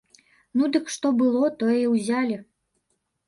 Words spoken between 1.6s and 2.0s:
тое і